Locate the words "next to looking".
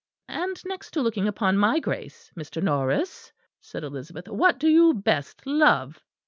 0.65-1.27